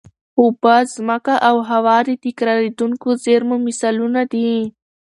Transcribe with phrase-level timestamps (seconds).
[0.39, 4.51] اوبه، ځمکه او هوا د تکرارېدونکو زېرمونو مثالونه دي.